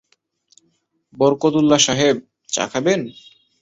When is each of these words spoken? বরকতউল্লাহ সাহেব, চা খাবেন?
বরকতউল্লাহ 1.13 1.79
সাহেব, 1.87 2.15
চা 2.49 2.63
খাবেন? 2.67 3.01